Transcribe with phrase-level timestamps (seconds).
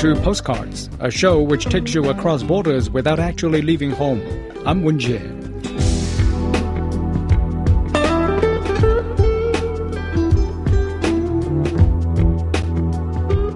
[0.00, 4.22] to Postcards, a show which takes you across borders without actually leaving home.
[4.64, 5.18] I'm Wen Jie.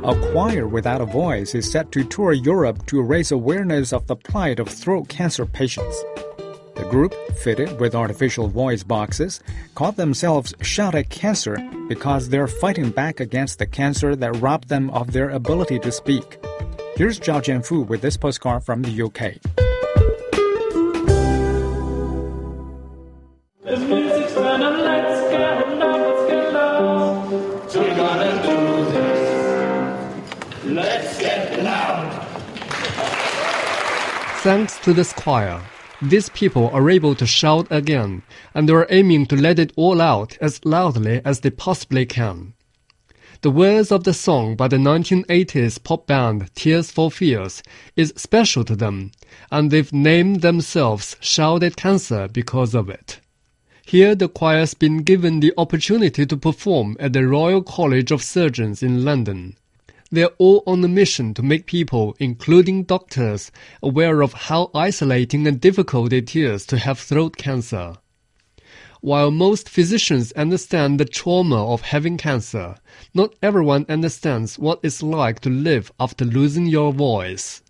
[0.04, 4.14] A choir without a voice is set to tour Europe to raise awareness of the
[4.14, 6.04] plight of throat cancer patients.
[6.76, 9.40] The group, fitted with artificial voice boxes,
[9.74, 11.56] called themselves Shout at Cancer
[11.88, 16.38] because they're fighting back against the cancer that robbed them of their ability to speak.
[16.96, 19.40] Here's Zhao Jianfu with this postcard from the UK.
[34.44, 35.58] Thanks to this choir,
[36.02, 38.22] these people are able to shout again,
[38.54, 42.54] and they are aiming to let it all out as loudly as they possibly can.
[43.42, 47.62] The words of the song by the 1980s pop band Tears for Fears
[47.94, 49.12] is special to them,
[49.50, 53.20] and they've named themselves Shout at Cancer because of it.
[53.84, 58.82] Here, the choir's been given the opportunity to perform at the Royal College of Surgeons
[58.82, 59.58] in London.
[60.14, 63.50] They're all on a mission to make people, including doctors,
[63.82, 67.96] aware of how isolating and difficult it is to have throat cancer.
[69.00, 72.76] While most physicians understand the trauma of having cancer,
[73.12, 77.60] not everyone understands what it's like to live after losing your voice.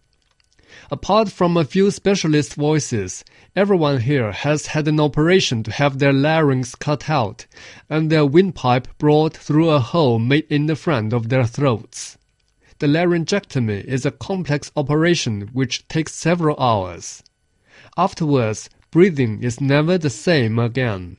[0.90, 3.24] Apart from a few specialist voices,
[3.56, 7.46] everyone here has had an operation to have their larynx cut out
[7.88, 12.18] and their windpipe brought through a hole made in the front of their throats.
[12.80, 17.22] The laryngectomy is a complex operation which takes several hours.
[17.96, 21.18] Afterwards, breathing is never the same again.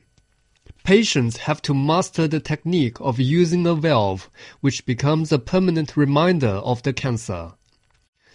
[0.84, 6.60] Patients have to master the technique of using a valve, which becomes a permanent reminder
[6.62, 7.52] of the cancer.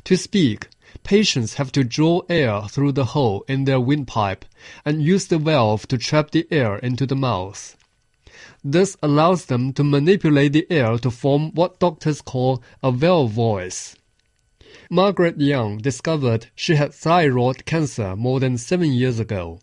[0.06, 0.68] To speak,
[1.04, 4.46] patients have to draw air through the hole in their windpipe
[4.84, 7.78] and use the valve to trap the air into the mouth.
[8.64, 13.96] This allows them to manipulate the air to form what doctors call a valve voice.
[14.90, 19.60] Margaret Young discovered she had thyroid cancer more than seven years ago.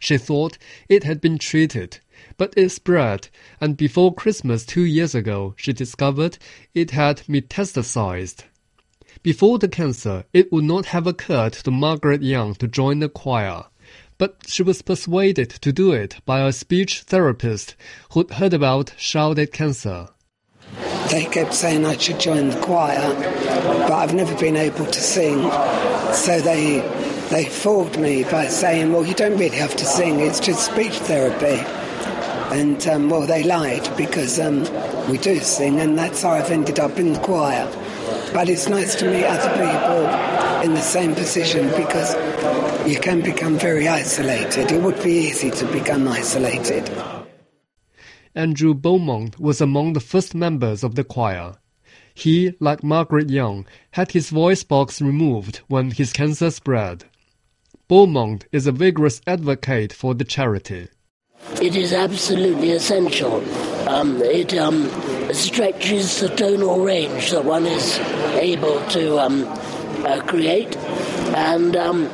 [0.00, 1.98] She thought it had been treated,
[2.36, 3.28] but it spread,
[3.60, 6.38] and before Christmas two years ago, she discovered
[6.74, 8.44] it had metastasized.
[9.22, 13.64] Before the cancer, it would not have occurred to Margaret Young to join the choir
[14.18, 17.74] but she was persuaded to do it by a speech therapist
[18.12, 18.92] who'd heard about
[19.38, 20.08] at Cancer.
[21.10, 23.14] They kept saying I should join the choir,
[23.64, 25.50] but I've never been able to sing.
[26.12, 26.80] So they
[27.32, 30.92] they fooled me by saying, well, you don't really have to sing, it's just speech
[30.92, 31.64] therapy.
[32.54, 34.64] And, um, well, they lied because um,
[35.10, 37.66] we do sing, and that's how I've ended up in the choir.
[38.34, 42.14] But it's nice to meet other people in the same position because
[42.86, 44.70] you can become very isolated.
[44.72, 46.90] It would be easy to become isolated.
[48.34, 51.54] Andrew Beaumont was among the first members of the choir.
[52.14, 57.04] He, like Margaret Young, had his voice box removed when his cancer spread.
[57.88, 60.88] Beaumont is a vigorous advocate for the charity.
[61.60, 63.42] It is absolutely essential.
[63.88, 64.88] Um, it um,
[65.32, 67.98] stretches the tonal range that one is
[68.38, 69.44] able to um,
[70.06, 70.76] uh, create.
[71.34, 72.10] And um,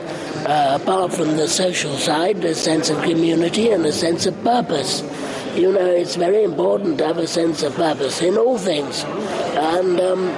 [0.49, 5.03] uh, apart from the social side, a sense of community and a sense of purpose.
[5.55, 9.05] You know, it's very important to have a sense of purpose in all things.
[9.05, 10.29] And um,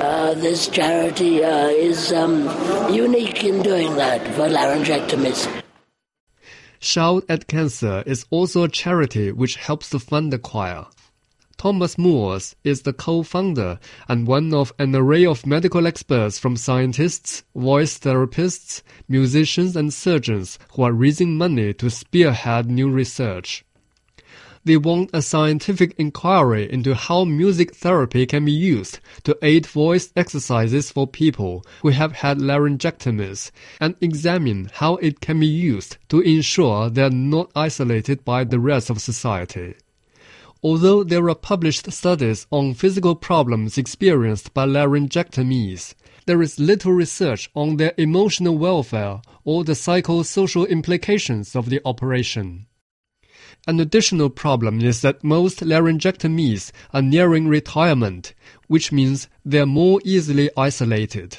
[0.00, 2.44] uh, this charity uh, is um,
[2.92, 5.48] unique in doing that for laryngectomies.
[6.78, 10.86] Shout at Cancer is also a charity which helps to fund the choir.
[11.58, 17.42] Thomas Moors is the co-founder and one of an array of medical experts from scientists,
[17.52, 23.64] voice therapists, musicians and surgeons who are raising money to spearhead new research.
[24.64, 30.12] They want a scientific inquiry into how music therapy can be used to aid voice
[30.14, 33.50] exercises for people who have had laryngectomies
[33.80, 38.60] and examine how it can be used to ensure they are not isolated by the
[38.60, 39.74] rest of society.
[40.62, 45.94] Although there are published studies on physical problems experienced by laryngectomies,
[46.26, 52.66] there is little research on their emotional welfare or the psychosocial implications of the operation.
[53.68, 58.34] An additional problem is that most laryngectomies are nearing retirement,
[58.66, 61.38] which means they are more easily isolated.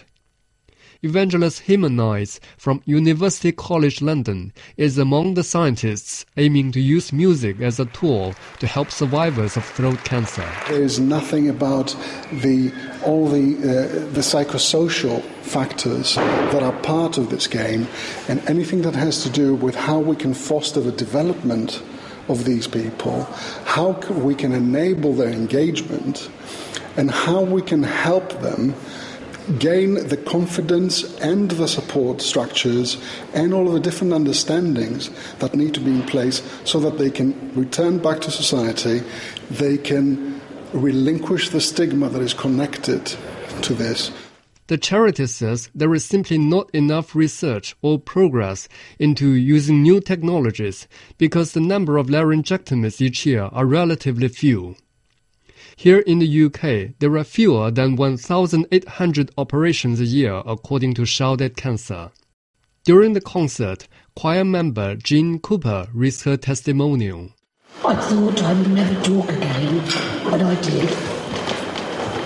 [1.01, 7.79] Evangelos Himonides from University College London is among the scientists aiming to use music as
[7.79, 10.45] a tool to help survivors of throat cancer.
[10.67, 11.95] There is nothing about
[12.33, 12.73] the
[13.05, 17.87] all the uh, the psychosocial factors that are part of this game,
[18.27, 21.81] and anything that has to do with how we can foster the development
[22.27, 23.23] of these people,
[23.63, 26.29] how we can enable their engagement,
[26.97, 28.75] and how we can help them
[29.57, 33.01] gain the confidence and the support structures
[33.33, 35.09] and all of the different understandings
[35.39, 39.01] that need to be in place so that they can return back to society,
[39.49, 40.39] they can
[40.73, 43.05] relinquish the stigma that is connected
[43.61, 44.11] to this.
[44.67, 48.69] The charity says there is simply not enough research or progress
[48.99, 50.87] into using new technologies
[51.17, 54.75] because the number of laryngectomies each year are relatively few.
[55.79, 61.39] Here in the UK, there are fewer than 1,800 operations a year according to Shout
[61.55, 62.11] Cancer.
[62.83, 67.29] During the concert, choir member Jean Cooper reads her testimonial.
[67.85, 69.77] I thought I would never talk again,
[70.25, 70.89] but I did.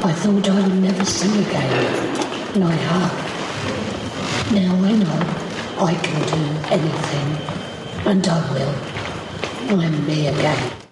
[0.03, 4.51] I thought I would never sing again, and I have.
[4.51, 6.41] Now I know I can do
[6.73, 9.79] anything, and I will.
[9.79, 10.82] I'm me again.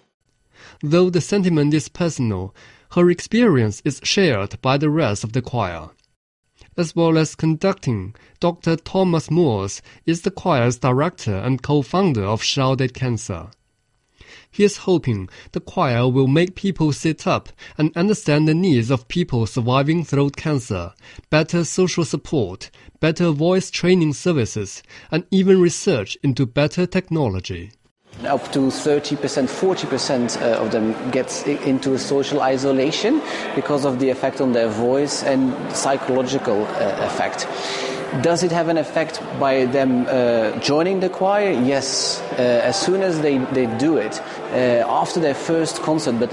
[0.83, 2.55] Though the sentiment is personal,
[2.91, 5.91] her experience is shared by the rest of the choir.
[6.75, 8.75] As well as conducting, Dr.
[8.75, 13.51] Thomas Moors is the choir's director and co-founder of Shout Cancer.
[14.49, 19.07] He is hoping the choir will make people sit up and understand the needs of
[19.07, 20.93] people surviving throat cancer,
[21.29, 24.81] better social support, better voice training services,
[25.11, 27.71] and even research into better technology.
[28.25, 33.19] Up to 30%, 40% uh, of them gets into social isolation
[33.55, 37.47] because of the effect on their voice and psychological uh, effect.
[38.21, 41.51] Does it have an effect by them uh, joining the choir?
[41.51, 44.21] Yes, uh, as soon as they, they do it,
[44.51, 46.31] after their first concert, but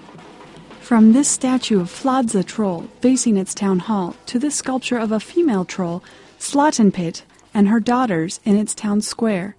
[0.82, 5.20] From this statue of Fladza troll facing its town hall to this sculpture of a
[5.20, 6.02] female troll,
[6.40, 7.22] Slattenpatten,
[7.54, 9.54] and her daughters in its town square,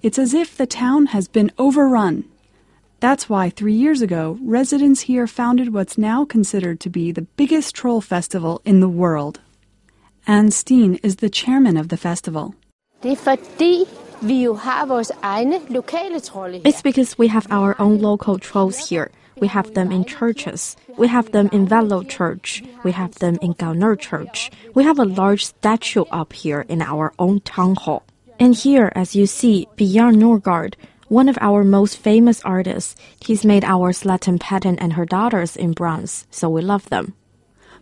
[0.00, 2.24] it's as if the town has been overrun.
[3.00, 7.74] That's why three years ago, residents here founded what's now considered to be the biggest
[7.74, 9.40] troll festival in the world.
[10.24, 12.54] Anne Steen is the chairman of the festival.
[16.64, 19.10] It's because we have our own local trolls here.
[19.40, 20.76] We have them in churches.
[20.98, 22.62] We have them in Velo Church.
[22.84, 24.50] We have them in Galner Church.
[24.74, 28.02] We have a large statue up here in our own town hall.
[28.38, 30.74] And here, as you see, Bjørn Nørgaard,
[31.08, 36.26] one of our most famous artists, he's made our Slattenpatten and her daughters in bronze,
[36.30, 37.14] so we love them.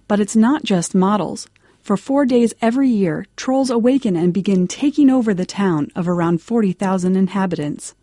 [0.06, 1.48] But it's not just models.
[1.82, 6.40] For four days every year, trolls awaken and begin taking over the town of around
[6.40, 7.94] 40,000 inhabitants.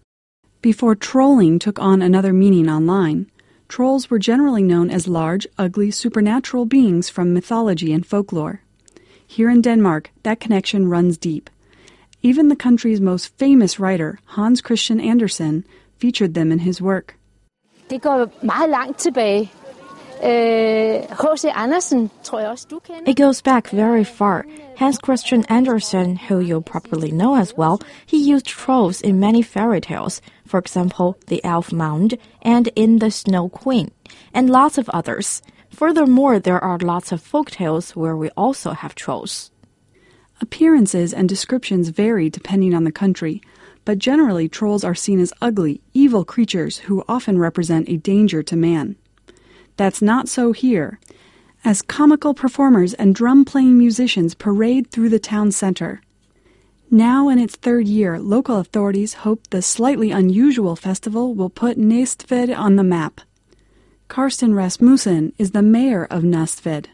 [0.62, 3.30] Before trolling took on another meaning online,
[3.68, 8.62] Trolls were generally known as large, ugly, supernatural beings from mythology and folklore.
[9.28, 11.50] Here in Denmark, that connection runs deep.
[12.22, 15.64] Even the country's most famous writer, Hans Christian Andersen,
[15.98, 17.16] featured them in his work.
[17.90, 19.50] Det går meget langt tilbage.
[23.06, 24.46] It goes back very far.
[24.78, 29.82] Hans Christian Andersen, who you probably know as well, he used trolls in many fairy
[29.82, 33.92] tales, for example, The Elf Mound and in The Snow Queen,
[34.34, 35.42] and lots of others.
[35.70, 39.52] Furthermore, there are lots of folk tales where we also have trolls.
[40.42, 43.42] Appearances and descriptions vary depending on the country,
[43.86, 48.56] but generally trolls are seen as ugly, evil creatures who often represent a danger to
[48.56, 48.96] man.
[49.78, 51.00] That's not so here,
[51.64, 56.02] as comical performers and drum playing musicians parade through the town center.
[56.92, 62.56] Now in its third year, local authorities hope the slightly unusual festival will put Næstved
[62.56, 63.22] on the map.
[64.08, 66.86] Karsten Rasmussen is the mayor of Næstved.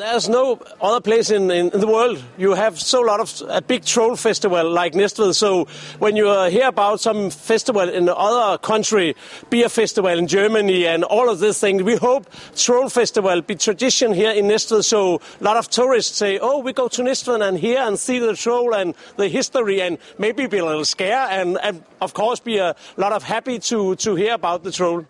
[0.00, 3.84] There's no other place in, in, the world you have so lot of a big
[3.84, 5.34] troll festival like Næstved.
[5.34, 5.66] So
[5.98, 9.14] when you uh, hear about some festival in other country,
[9.50, 12.26] beer festival in Germany and all of this thing, we hope
[12.56, 14.86] troll festival be tradition here in Næstved.
[14.86, 18.18] So a lot of tourists say, oh, we go to Næstved and here and see
[18.18, 22.40] the troll and the history and maybe be a little scared and, and of course
[22.40, 25.04] be a lot of happy to, to hear about the troll.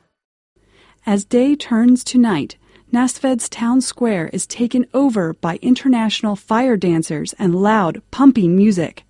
[1.06, 2.56] As day turns to night,
[2.92, 9.04] Næstved's town square is taken over by international fire dancers and loud, pumping music.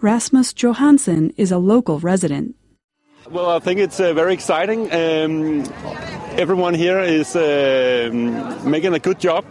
[0.00, 2.54] Rasmus Johansen is a local resident.
[3.28, 4.82] Well, I think it's uh, very exciting.
[4.92, 5.64] Um,
[6.38, 8.10] everyone here is uh,
[8.64, 9.44] making a good job.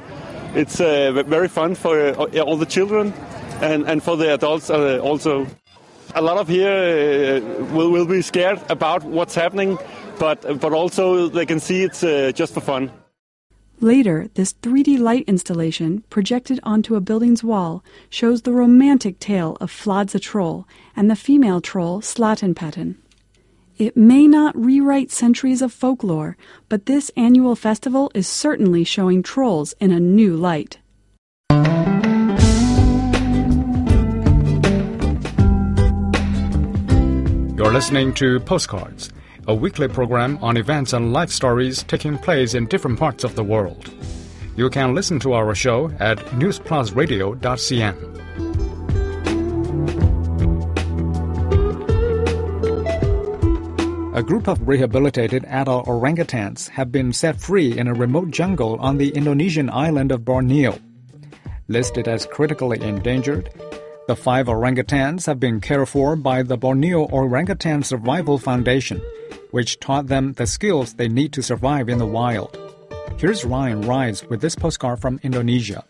[0.54, 3.14] It's uh, very fun for uh, all the children
[3.62, 5.46] and, and for the adults uh, also.
[6.14, 9.78] A lot of here uh, will, will be scared about what's happening,
[10.20, 12.00] but, but also they can see it's
[12.38, 12.90] just for fun.
[13.82, 19.70] Later, this 3D light installation, projected onto a building's wall, shows the romantic tale of
[19.70, 20.66] Fladza Troll
[20.96, 22.96] and the female troll Slattenpatten.
[23.78, 26.38] It may not rewrite centuries of folklore,
[26.70, 30.80] but this annual festival is certainly showing trolls in a new light.
[37.58, 39.12] You're listening to Postcards
[39.48, 43.44] a weekly program on events and life stories taking place in different parts of the
[43.44, 43.92] world.
[44.56, 48.16] You can listen to our show at newsplusradio.cn.
[54.16, 58.98] A group of rehabilitated adult orangutans have been set free in a remote jungle on
[58.98, 60.80] the Indonesian island of Borneo.
[61.68, 63.50] Listed as critically endangered,
[64.08, 69.02] the five orangutans have been cared for by the Borneo Orangutan Survival Foundation
[69.56, 72.58] which taught them the skills they need to survive in the wild.
[73.18, 75.86] Here's Ryan Rides with this postcard from Indonesia.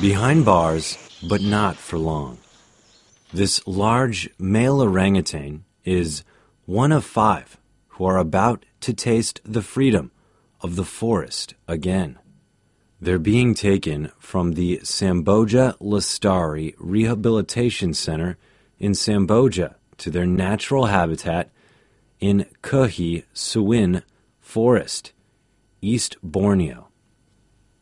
[0.00, 0.96] Behind bars,
[1.28, 2.38] but not for long.
[3.30, 6.24] This large male orangutan is
[6.64, 7.58] one of five
[7.98, 10.12] who are about to taste the freedom
[10.60, 12.16] of the forest again.
[13.00, 18.38] They're being taken from the Samboja Lestari Rehabilitation Center
[18.78, 21.50] in Samboja to their natural habitat
[22.20, 24.02] in Kehje Sewen
[24.40, 25.12] Forest,
[25.82, 26.90] East Borneo.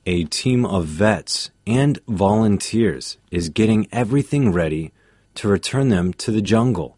[0.07, 4.95] A team of vets and volunteers is getting everything ready
[5.35, 6.96] to return them to the jungle.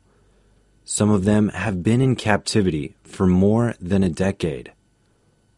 [0.90, 4.72] Some of them have been in captivity for more than a decade.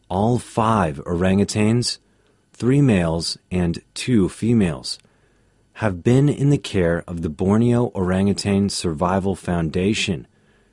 [0.09, 1.99] All five orangutans
[2.61, 4.99] three males and two females,
[5.75, 10.27] have been in the care of the Borneo Orangutan Survival Foundation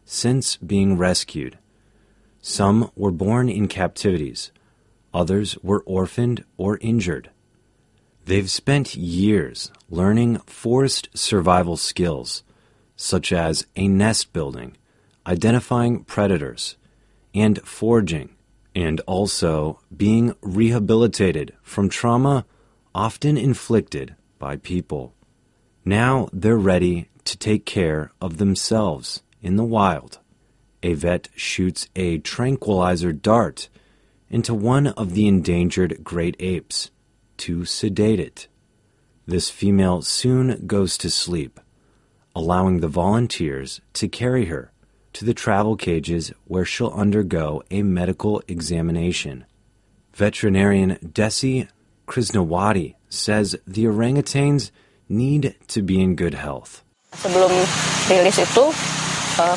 [0.04, 1.56] since being rescued.
[2.42, 4.52] Some were born in captivities,
[5.14, 7.30] others were orphaned or injured.
[8.26, 12.42] They've spent years learning forest survival skills,
[12.98, 14.76] such as a nest building,
[15.26, 16.76] identifying predators,
[17.32, 18.34] and foraging
[18.74, 22.44] and also being rehabilitated from trauma
[22.94, 25.14] often inflicted by people.
[25.84, 30.18] Now they're ready to take care of themselves in the wild.
[30.82, 33.68] A vet shoots a tranquilizer dart
[34.30, 36.90] into one of the endangered great apes
[37.38, 38.48] to sedate it.
[39.26, 41.60] This female soon goes to sleep,
[42.38, 44.71] allowing the volunteers to carry her
[45.12, 49.45] to the travel cages where she'll undergo a medical examination.
[50.14, 51.68] Veterinarian Desi
[52.07, 54.71] Krishnawati says the orangutans
[55.09, 56.83] need to be in good health.
[57.12, 57.50] Sebelum
[58.09, 59.57] rilis itu, eh,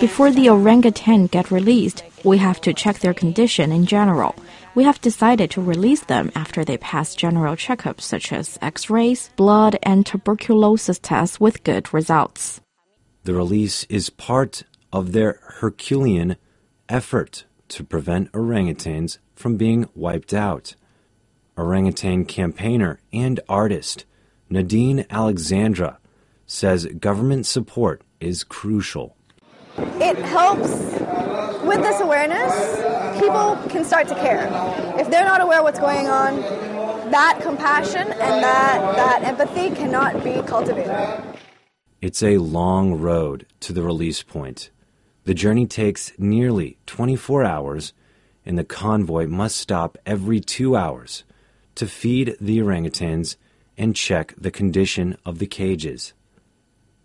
[0.00, 4.34] Before the orangutan get released, we have to check their condition in general.
[4.76, 9.30] We have decided to release them after they pass general checkups such as x rays,
[9.34, 12.60] blood, and tuberculosis tests with good results.
[13.24, 14.62] The release is part
[14.92, 16.36] of their Herculean
[16.88, 20.76] effort to prevent orangutans from being wiped out.
[21.58, 24.04] Orangutan campaigner and artist
[24.48, 25.98] Nadine Alexandra
[26.46, 29.16] says government support is crucial.
[29.76, 30.68] It helps
[31.62, 34.48] with this awareness, people can start to care.
[34.98, 36.36] If they're not aware what's going on,
[37.10, 41.22] that compassion and that, that empathy cannot be cultivated.
[42.00, 44.70] It's a long road to the release point.
[45.24, 47.92] The journey takes nearly 24 hours,
[48.46, 51.24] and the convoy must stop every two hours
[51.74, 53.36] to feed the orangutans
[53.76, 56.14] and check the condition of the cages.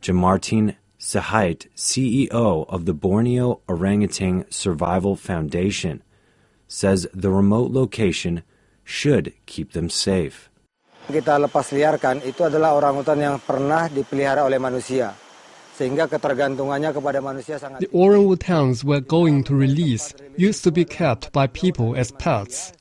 [0.01, 0.75] Jamartin
[1.06, 6.02] Sihite, CEO of the Borneo Orangutan Survival Foundation,
[6.68, 8.42] says the remote location
[8.84, 10.50] should keep them safe.
[11.06, 15.14] Kita lepas liarkan itu adalah orangutan yang pernah dipelihara oleh manusia.
[15.78, 20.10] Sehingga ketergantungannya kepada manusia sangat The orangutans we're going to release
[20.42, 22.74] used to be kept by people as pets.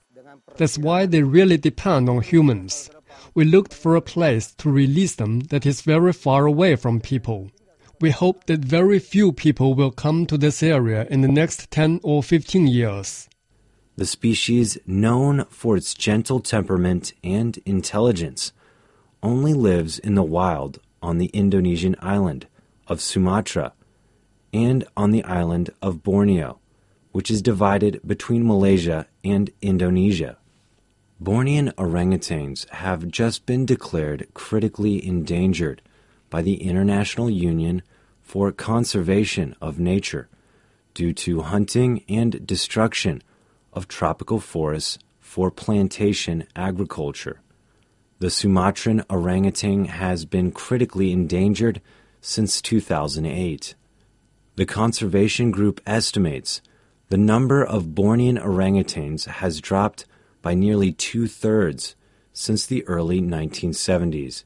[0.56, 2.88] That's why they really depend on humans.
[3.36, 7.52] We looked for a place to release them that is very far away from people.
[8.00, 12.00] We hope that very few people will come to this area in the next 10
[12.02, 13.28] or 15 years.
[13.96, 18.52] The species, known for its gentle temperament and intelligence,
[19.22, 22.48] only lives in the wild on the Indonesian island
[22.88, 23.72] of Sumatra
[24.52, 26.58] and on the island of Borneo,
[27.12, 30.36] which is divided between Malaysia and Indonesia.
[31.22, 35.80] Bornean orangutans have just been declared critically endangered
[36.34, 37.80] by the International Union
[38.20, 40.28] for Conservation of Nature
[40.92, 43.22] due to hunting and destruction
[43.72, 47.40] of tropical forests for plantation agriculture.
[48.18, 51.80] The Sumatran orangutan has been critically endangered
[52.20, 53.76] since 2008.
[54.56, 56.60] The conservation group estimates
[57.10, 60.04] the number of Bornean orangutans has dropped
[60.42, 61.94] by nearly two thirds
[62.32, 64.42] since the early 1970s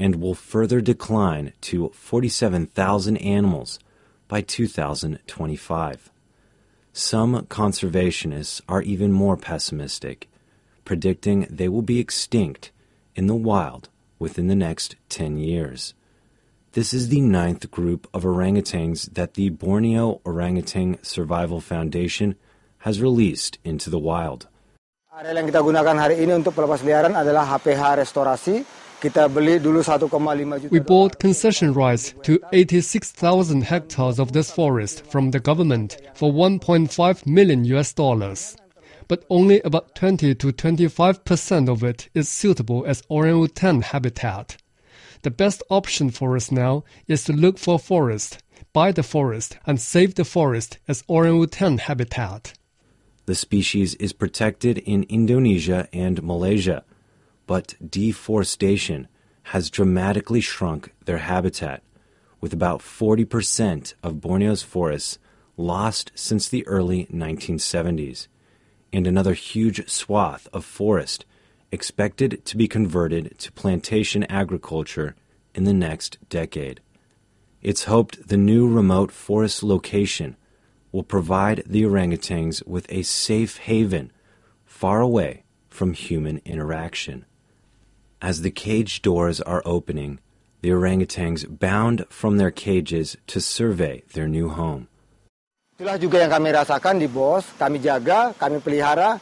[0.00, 3.78] and will further decline to 47,000 animals
[4.26, 6.10] by 2025.
[6.92, 10.28] Some conservationists are even more pessimistic,
[10.86, 12.72] predicting they will be extinct
[13.14, 15.92] in the wild within the next 10 years.
[16.72, 22.36] This is the ninth group of orangutans that the Borneo Orangutan Survival Foundation
[22.88, 24.48] has released into the wild.
[25.20, 28.64] Area yang kita gunakan hari ini untuk pelepas liaran adalah HPH restorasi
[29.02, 37.26] we bought concession rights to 86,000 hectares of this forest from the government for 1.5
[37.26, 38.56] million US dollars.
[39.08, 44.58] But only about 20 to 25 percent of it is suitable as orangutan habitat.
[45.22, 48.42] The best option for us now is to look for forest,
[48.74, 52.52] buy the forest, and save the forest as orangutan habitat.
[53.24, 56.84] The species is protected in Indonesia and Malaysia
[57.50, 59.08] but deforestation
[59.42, 61.82] has dramatically shrunk their habitat,
[62.40, 65.18] with about 40% of Borneo's forests
[65.56, 68.28] lost since the early 1970s,
[68.92, 71.24] and another huge swath of forest
[71.72, 75.16] expected to be converted to plantation agriculture
[75.52, 76.80] in the next decade.
[77.62, 80.36] It's hoped the new remote forest location
[80.92, 84.12] will provide the orangutans with a safe haven
[84.64, 87.24] far away from human interaction.
[88.22, 90.20] As the cage doors are opening,
[90.60, 94.88] the orangutans bound from their cages to survey their new home.
[95.80, 99.16] Itulah juga yang kami rasakan di Bos, kami jaga, kami pelihara,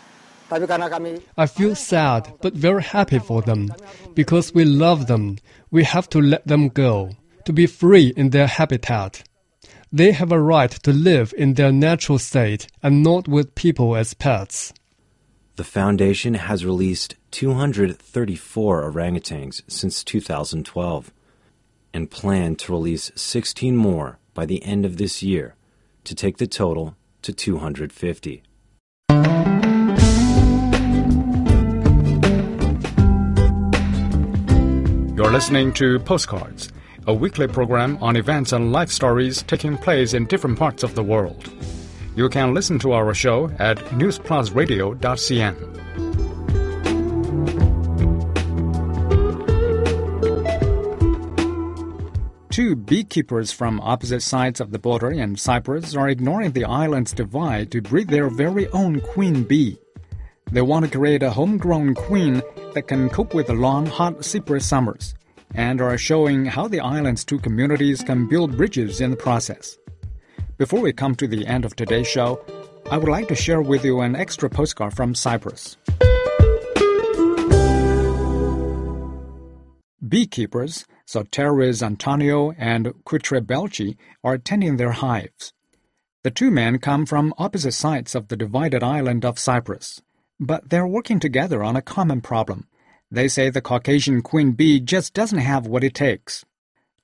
[0.50, 3.70] tapi karena kami I feel sad but very happy for them
[4.18, 5.38] because we love them.
[5.70, 7.14] We have to let them go,
[7.46, 9.22] to be free in their habitat.
[9.94, 14.18] They have a right to live in their natural state and not with people as
[14.18, 14.74] pets.
[15.54, 21.12] The foundation has released 234 orangutans since 2012
[21.92, 25.54] and plan to release 16 more by the end of this year
[26.04, 28.42] to take the total to 250.
[35.16, 36.72] You're listening to Postcards,
[37.08, 41.02] a weekly program on events and life stories taking place in different parts of the
[41.02, 41.50] world.
[42.14, 46.27] You can listen to our show at newsplusradio.cn.
[52.58, 57.70] Two beekeepers from opposite sides of the border in Cyprus are ignoring the island's divide
[57.70, 59.78] to breed their very own queen bee.
[60.50, 62.42] They want to create a homegrown queen
[62.74, 65.14] that can cope with the long, hot Cyprus summers,
[65.54, 69.78] and are showing how the island's two communities can build bridges in the process.
[70.56, 72.44] Before we come to the end of today's show,
[72.90, 75.76] I would like to share with you an extra postcard from Cyprus.
[80.08, 85.54] Beekeepers, Soteris Antonio and Quitrebelchi are tending their hives.
[86.22, 90.02] The two men come from opposite sides of the divided island of Cyprus,
[90.38, 92.68] but they're working together on a common problem.
[93.10, 96.44] They say the Caucasian queen bee just doesn't have what it takes.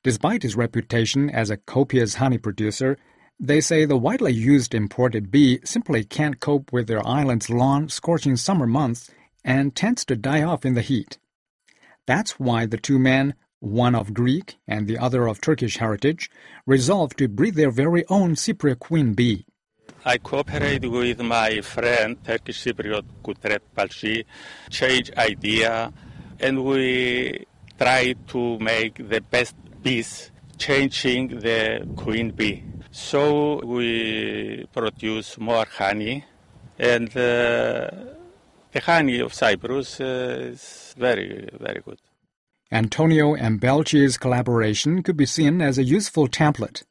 [0.03, 2.99] Despite his reputation as a copious honey producer,
[3.40, 8.37] they say the widely used imported bee simply can't cope with their island's long, scorching
[8.37, 9.11] summer months
[9.43, 11.17] and tends to die off in the heat.
[12.07, 16.31] That's why the two men, one of Greek and the other of Turkish heritage,
[16.66, 19.46] resolved to breed their very own Cypriot queen bee.
[20.05, 24.24] I cooperate with my friend Turkish Cypriot Kutret Balshi,
[24.68, 25.92] change idea,
[26.40, 27.46] and we
[27.79, 32.62] try to make the best bees, changing the queen bee.
[32.90, 36.24] So we produce more honey,
[36.79, 37.90] and uh,
[38.72, 41.98] the honey of Cyprus uh, is very, very good.
[42.72, 46.83] Antonio and Belchi's collaboration could be seen as a useful template.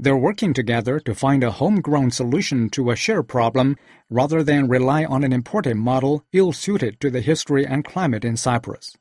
[0.00, 3.76] They're working together to find a homegrown solution to a shared problem
[4.08, 8.36] rather than rely on an imported model ill suited to the history and climate in
[8.36, 8.96] Cyprus.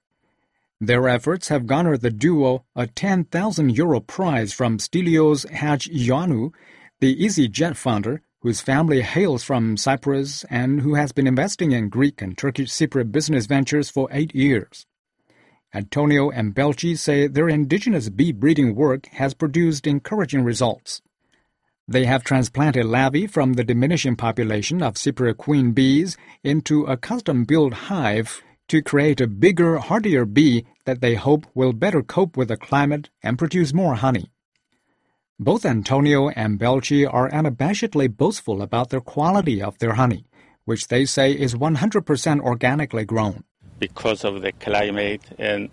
[0.82, 6.52] Their efforts have garnered the duo a 10,000 euro prize from Stelios Haji-Ioannou,
[7.00, 12.22] the EasyJet founder, whose family hails from Cyprus and who has been investing in Greek
[12.22, 14.88] and Turkish Cypriot business ventures for eight years.
[15.74, 21.02] Antonio and Belchi say their indigenous bee breeding work has produced encouraging results.
[21.88, 27.74] They have transplanted larvae from the diminishing population of Cypriot queen bees into a custom-built
[27.74, 32.58] hive to create a bigger, hardier bee that they hope will better cope with the
[32.58, 34.32] climate and produce more honey.
[35.40, 40.26] Both Antonio and Belchi are unabashedly boastful about the quality of their honey,
[40.66, 43.44] which they say is 100% organically grown.
[43.80, 45.70] Because of the climate and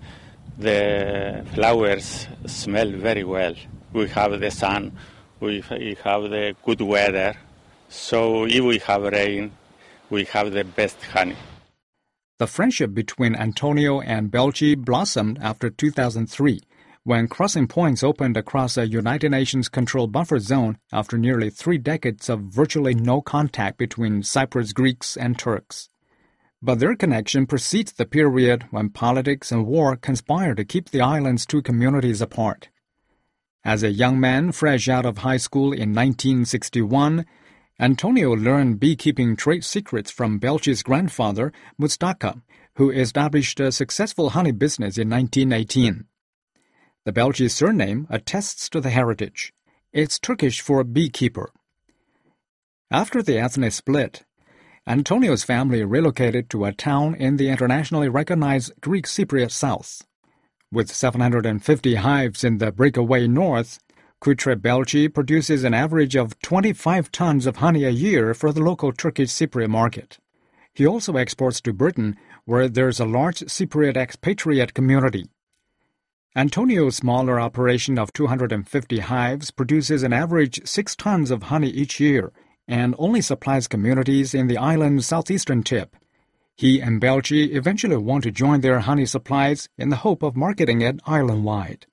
[0.59, 3.55] the flowers smell very well.
[3.93, 4.93] We have the sun,
[5.41, 7.35] we have the good weather,
[7.89, 9.53] so if we have rain,
[10.11, 11.37] we have the best honey.
[12.39, 16.61] The friendship between Antonio and Belchi blossomed after 2003,
[17.05, 22.29] when crossing points opened across a United Nations controlled buffer zone after nearly three decades
[22.29, 25.89] of virtually no contact between Cyprus Greeks and Turks.
[26.65, 31.45] But their connection precedes the period when politics and war conspire to keep the island's
[31.45, 32.71] two communities apart.
[33.63, 37.27] As a young man fresh out of high school in 1961,
[37.79, 42.41] Antonio learned beekeeping trade secrets from Belchi's grandfather, Mustaka,
[42.77, 46.07] who established a successful honey business in 1918.
[47.05, 49.53] The Belchi surname attests to the heritage.
[49.93, 51.51] It's Turkish for beekeeper.
[52.91, 54.25] After the ethnic split,
[54.87, 60.03] Antonio's family relocated to a town in the internationally recognized Greek Cypriot South.
[60.71, 63.79] With 750 hives in the breakaway north,
[64.21, 68.93] Quitre Belchi produces an average of 25 tons of honey a year for the local
[68.93, 70.19] Turkish Cypriot market.
[70.75, 75.31] He also exports to Britain, where there's a large Cypriot expatriate community.
[76.37, 82.35] Antonio's smaller operation of 250 hives produces an average 6 tons of honey each year
[82.67, 85.97] and only supplies communities in the island's southeastern tip.
[86.57, 90.81] He and Belchi eventually want to join their honey supplies in the hope of marketing
[90.81, 91.87] it island-wide.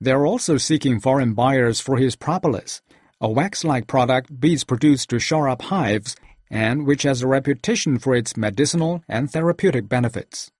[0.00, 2.82] They're also seeking foreign buyers for his propolis,
[3.20, 6.16] a wax-like product bees produce to shore up hives
[6.50, 10.50] and which has a reputation for its medicinal and therapeutic benefits.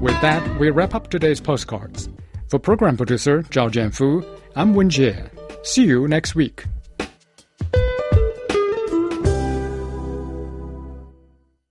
[0.00, 2.08] With that, we wrap up today's postcards.
[2.48, 5.16] For program producer Zhao Jianfu, I'm Wen Jie.
[5.64, 6.64] See you next week.